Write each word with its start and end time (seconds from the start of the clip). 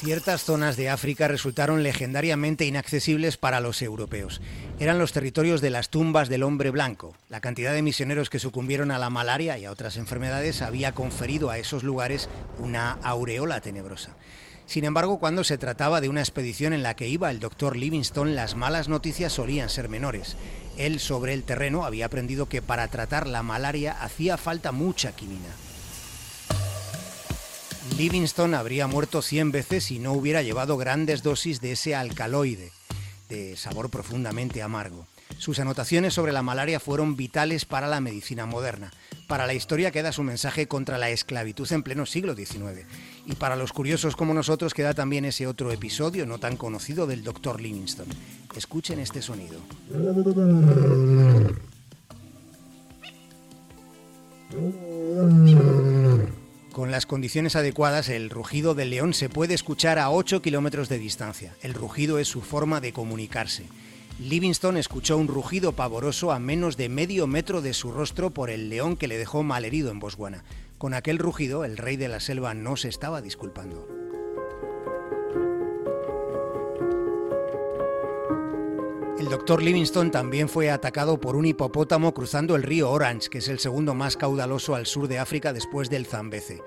Ciertas 0.00 0.44
zonas 0.44 0.76
de 0.76 0.90
África 0.90 1.26
resultaron 1.26 1.82
legendariamente 1.82 2.64
inaccesibles 2.64 3.36
para 3.36 3.58
los 3.58 3.82
europeos. 3.82 4.40
Eran 4.78 4.98
los 5.00 5.12
territorios 5.12 5.60
de 5.60 5.70
las 5.70 5.90
tumbas 5.90 6.28
del 6.28 6.44
hombre 6.44 6.70
blanco. 6.70 7.16
La 7.28 7.40
cantidad 7.40 7.72
de 7.72 7.82
misioneros 7.82 8.30
que 8.30 8.38
sucumbieron 8.38 8.92
a 8.92 8.98
la 9.00 9.10
malaria 9.10 9.58
y 9.58 9.64
a 9.64 9.72
otras 9.72 9.96
enfermedades 9.96 10.62
había 10.62 10.92
conferido 10.92 11.50
a 11.50 11.58
esos 11.58 11.82
lugares 11.82 12.28
una 12.60 12.92
aureola 13.02 13.60
tenebrosa. 13.60 14.14
Sin 14.66 14.84
embargo, 14.84 15.18
cuando 15.18 15.42
se 15.42 15.58
trataba 15.58 16.00
de 16.00 16.08
una 16.08 16.20
expedición 16.20 16.72
en 16.72 16.84
la 16.84 16.94
que 16.94 17.08
iba 17.08 17.30
el 17.32 17.40
doctor 17.40 17.76
Livingstone, 17.76 18.34
las 18.34 18.54
malas 18.54 18.88
noticias 18.88 19.32
solían 19.32 19.68
ser 19.68 19.88
menores. 19.88 20.36
Él 20.76 21.00
sobre 21.00 21.34
el 21.34 21.42
terreno 21.42 21.84
había 21.84 22.06
aprendido 22.06 22.48
que 22.48 22.62
para 22.62 22.86
tratar 22.86 23.26
la 23.26 23.42
malaria 23.42 24.00
hacía 24.00 24.36
falta 24.36 24.70
mucha 24.70 25.10
quinina. 25.10 25.48
Livingstone 27.96 28.56
habría 28.56 28.86
muerto 28.86 29.22
100 29.22 29.52
veces 29.52 29.84
si 29.84 29.98
no 29.98 30.12
hubiera 30.12 30.42
llevado 30.42 30.76
grandes 30.76 31.22
dosis 31.22 31.60
de 31.60 31.72
ese 31.72 31.94
alcaloide, 31.94 32.70
de 33.28 33.56
sabor 33.56 33.90
profundamente 33.90 34.62
amargo. 34.62 35.06
Sus 35.38 35.58
anotaciones 35.60 36.14
sobre 36.14 36.32
la 36.32 36.42
malaria 36.42 36.80
fueron 36.80 37.16
vitales 37.16 37.64
para 37.64 37.86
la 37.86 38.00
medicina 38.00 38.46
moderna. 38.46 38.90
Para 39.28 39.46
la 39.46 39.54
historia 39.54 39.90
queda 39.90 40.10
su 40.10 40.22
mensaje 40.22 40.66
contra 40.66 40.96
la 40.98 41.10
esclavitud 41.10 41.70
en 41.70 41.82
pleno 41.82 42.06
siglo 42.06 42.34
XIX. 42.34 42.86
Y 43.26 43.34
para 43.34 43.56
los 43.56 43.72
curiosos 43.72 44.16
como 44.16 44.32
nosotros 44.32 44.74
queda 44.74 44.94
también 44.94 45.24
ese 45.24 45.46
otro 45.46 45.70
episodio 45.70 46.24
no 46.24 46.38
tan 46.38 46.56
conocido 46.56 47.06
del 47.06 47.22
Dr. 47.22 47.60
Livingstone. 47.60 48.12
Escuchen 48.56 48.98
este 48.98 49.22
sonido. 49.22 49.60
Las 56.98 57.06
condiciones 57.06 57.54
adecuadas, 57.54 58.08
el 58.08 58.28
rugido 58.28 58.74
del 58.74 58.90
león 58.90 59.14
se 59.14 59.28
puede 59.28 59.54
escuchar 59.54 60.00
a 60.00 60.10
8 60.10 60.42
kilómetros 60.42 60.88
de 60.88 60.98
distancia. 60.98 61.54
El 61.62 61.72
rugido 61.72 62.18
es 62.18 62.26
su 62.26 62.40
forma 62.40 62.80
de 62.80 62.92
comunicarse. 62.92 63.68
Livingstone 64.18 64.80
escuchó 64.80 65.16
un 65.16 65.28
rugido 65.28 65.74
pavoroso 65.74 66.32
a 66.32 66.40
menos 66.40 66.76
de 66.76 66.88
medio 66.88 67.28
metro 67.28 67.62
de 67.62 67.72
su 67.72 67.92
rostro 67.92 68.30
por 68.30 68.50
el 68.50 68.68
león 68.68 68.96
que 68.96 69.06
le 69.06 69.16
dejó 69.16 69.44
malherido 69.44 69.92
en 69.92 70.00
Botswana. 70.00 70.42
Con 70.76 70.92
aquel 70.92 71.18
rugido, 71.18 71.64
el 71.64 71.76
rey 71.76 71.96
de 71.96 72.08
la 72.08 72.18
selva 72.18 72.52
no 72.54 72.76
se 72.76 72.88
estaba 72.88 73.22
disculpando. 73.22 73.97
El 79.18 79.28
doctor 79.28 79.60
Livingstone 79.60 80.10
también 80.10 80.48
fue 80.48 80.70
atacado 80.70 81.20
por 81.20 81.34
un 81.34 81.44
hipopótamo 81.44 82.14
cruzando 82.14 82.54
el 82.54 82.62
río 82.62 82.88
Orange, 82.88 83.28
que 83.28 83.38
es 83.38 83.48
el 83.48 83.58
segundo 83.58 83.92
más 83.92 84.16
caudaloso 84.16 84.76
al 84.76 84.86
sur 84.86 85.08
de 85.08 85.18
África 85.18 85.52
después 85.52 85.90
del 85.90 86.06
Zambeze. 86.06 86.62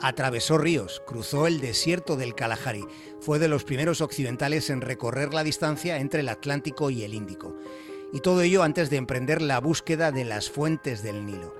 Atravesó 0.00 0.58
ríos, 0.58 1.02
cruzó 1.04 1.48
el 1.48 1.60
desierto 1.60 2.16
del 2.16 2.36
Kalahari. 2.36 2.86
Fue 3.18 3.40
de 3.40 3.48
los 3.48 3.64
primeros 3.64 4.00
occidentales 4.00 4.70
en 4.70 4.80
recorrer 4.80 5.34
la 5.34 5.42
distancia 5.42 5.98
entre 5.98 6.20
el 6.20 6.28
Atlántico 6.28 6.90
y 6.90 7.02
el 7.02 7.14
Índico. 7.14 7.56
Y 8.12 8.20
todo 8.20 8.42
ello 8.42 8.62
antes 8.62 8.90
de 8.90 8.96
emprender 8.96 9.42
la 9.42 9.58
búsqueda 9.58 10.12
de 10.12 10.24
las 10.24 10.48
fuentes 10.50 11.02
del 11.02 11.26
Nilo. 11.26 11.52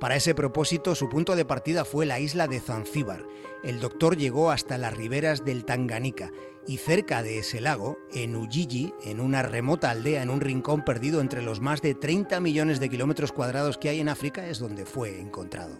Para 0.00 0.16
ese 0.16 0.34
propósito, 0.34 0.94
su 0.94 1.08
punto 1.08 1.36
de 1.36 1.44
partida 1.44 1.84
fue 1.84 2.06
la 2.06 2.20
isla 2.20 2.48
de 2.48 2.60
Zanzíbar. 2.60 3.24
El 3.62 3.80
doctor 3.80 4.16
llegó 4.16 4.50
hasta 4.50 4.76
las 4.76 4.94
riberas 4.94 5.44
del 5.44 5.64
Tanganica 5.64 6.30
y 6.66 6.78
cerca 6.78 7.22
de 7.22 7.38
ese 7.38 7.60
lago, 7.60 7.98
en 8.12 8.36
Ujiji, 8.36 8.92
en 9.04 9.20
una 9.20 9.42
remota 9.42 9.90
aldea 9.90 10.22
en 10.22 10.30
un 10.30 10.40
rincón 10.40 10.84
perdido 10.84 11.20
entre 11.20 11.42
los 11.42 11.60
más 11.60 11.82
de 11.82 11.94
30 11.94 12.40
millones 12.40 12.80
de 12.80 12.88
kilómetros 12.88 13.32
cuadrados 13.32 13.78
que 13.78 13.88
hay 13.88 14.00
en 14.00 14.08
África, 14.08 14.46
es 14.46 14.58
donde 14.58 14.84
fue 14.84 15.20
encontrado. 15.20 15.78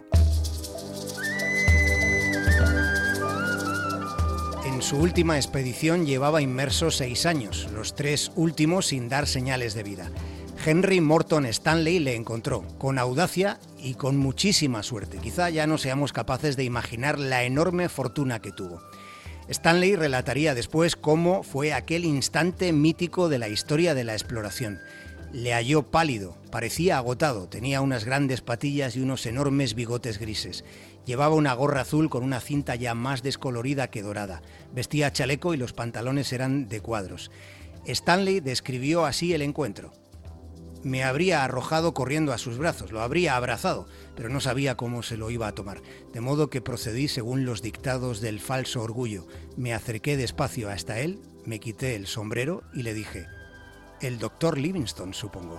En 4.65 4.81
su 4.81 4.97
última 4.97 5.37
expedición 5.37 6.05
llevaba 6.05 6.41
inmerso 6.41 6.91
seis 6.91 7.25
años, 7.25 7.69
los 7.73 7.95
tres 7.95 8.31
últimos 8.35 8.87
sin 8.87 9.09
dar 9.09 9.27
señales 9.27 9.73
de 9.73 9.83
vida. 9.83 10.11
Henry 10.65 10.99
Morton 10.99 11.45
Stanley 11.45 11.99
le 11.99 12.15
encontró, 12.15 12.63
con 12.77 12.97
audacia 12.97 13.59
y 13.85 13.93
con 13.93 14.17
muchísima 14.17 14.81
suerte. 14.81 15.19
Quizá 15.19 15.51
ya 15.51 15.67
no 15.67 15.77
seamos 15.77 16.11
capaces 16.11 16.57
de 16.57 16.63
imaginar 16.63 17.19
la 17.19 17.43
enorme 17.43 17.87
fortuna 17.87 18.41
que 18.41 18.51
tuvo. 18.51 18.81
Stanley 19.47 19.95
relataría 19.95 20.55
después 20.55 20.95
cómo 20.95 21.43
fue 21.43 21.71
aquel 21.71 22.03
instante 22.03 22.73
mítico 22.73 23.29
de 23.29 23.37
la 23.37 23.47
historia 23.47 23.93
de 23.93 24.03
la 24.03 24.13
exploración. 24.13 24.79
Le 25.31 25.53
halló 25.53 25.83
pálido, 25.83 26.35
parecía 26.49 26.97
agotado, 26.97 27.47
tenía 27.47 27.81
unas 27.81 28.05
grandes 28.05 28.41
patillas 28.41 28.95
y 28.95 29.01
unos 29.01 29.23
enormes 29.27 29.75
bigotes 29.75 30.17
grises. 30.17 30.65
Llevaba 31.05 31.35
una 31.35 31.53
gorra 31.53 31.81
azul 31.81 32.09
con 32.09 32.23
una 32.23 32.39
cinta 32.39 32.73
ya 32.73 32.95
más 32.95 33.21
descolorida 33.21 33.91
que 33.91 34.01
dorada. 34.01 34.41
Vestía 34.73 35.13
chaleco 35.13 35.53
y 35.53 35.57
los 35.57 35.73
pantalones 35.73 36.33
eran 36.33 36.67
de 36.67 36.79
cuadros. 36.79 37.29
Stanley 37.85 38.39
describió 38.39 39.05
así 39.05 39.33
el 39.35 39.43
encuentro 39.43 39.93
me 40.85 41.03
habría 41.03 41.43
arrojado 41.43 41.95
corriendo 41.95 42.31
a 42.31 42.37
sus 42.37 42.59
brazos, 42.59 42.91
lo 42.91 43.01
habría 43.01 43.35
abrazado, 43.35 43.87
pero 44.15 44.29
no 44.29 44.39
sabía 44.39 44.77
cómo 44.77 45.01
se 45.01 45.17
lo 45.17 45.31
iba 45.31 45.47
a 45.47 45.55
tomar, 45.55 45.81
de 46.13 46.21
modo 46.21 46.51
que 46.51 46.61
procedí 46.61 47.07
según 47.07 47.43
los 47.43 47.63
dictados 47.63 48.21
del 48.21 48.39
falso 48.39 48.83
orgullo. 48.83 49.25
Me 49.57 49.73
acerqué 49.73 50.15
despacio 50.15 50.69
hasta 50.69 50.99
él, 50.99 51.23
me 51.43 51.59
quité 51.59 51.95
el 51.95 52.05
sombrero 52.05 52.61
y 52.71 52.83
le 52.83 52.93
dije, 52.93 53.25
el 53.99 54.19
doctor 54.19 54.59
Livingstone, 54.59 55.15
supongo. 55.15 55.57